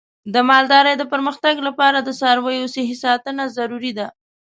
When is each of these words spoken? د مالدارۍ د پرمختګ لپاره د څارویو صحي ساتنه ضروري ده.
د 0.33 0.35
مالدارۍ 0.49 0.93
د 0.97 1.03
پرمختګ 1.13 1.55
لپاره 1.67 1.97
د 2.01 2.09
څارویو 2.19 2.71
صحي 2.75 2.95
ساتنه 3.05 3.43
ضروري 3.57 3.91
ده. 3.99 4.07